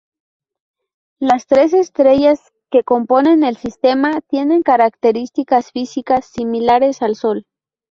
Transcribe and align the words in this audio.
Las 1.19 1.45
tres 1.45 1.73
estrellas 1.73 2.41
que 2.71 2.83
componen 2.83 3.43
el 3.43 3.55
sistema 3.55 4.21
tienen 4.21 4.63
características 4.63 5.69
físicas 5.71 6.25
similares 6.25 7.03
al 7.03 7.15
Sol. 7.15 7.45